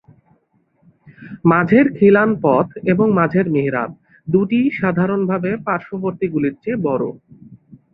মাঝের 1.45 1.85
খিলান 1.97 2.29
পথ 2.43 2.67
এবং 2.85 3.07
মাঝের 3.19 3.45
মিহরাব 3.49 3.89
দুটিই 4.27 4.67
সাধারণভাবে 4.79 5.51
পার্শ্ববর্তীগুলির 5.67 6.55
চেয়ে 6.63 6.83
বড়। 6.87 7.03